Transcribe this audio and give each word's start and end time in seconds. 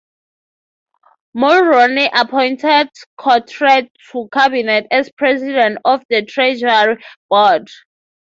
Mulroney 1.37 2.09
appointed 2.11 2.89
Cotret 3.19 3.91
to 4.11 4.27
Cabinet 4.33 4.87
as 4.89 5.11
President 5.11 5.77
of 5.85 6.01
the 6.09 6.23
Treasury 6.25 6.97
Board. 7.29 7.69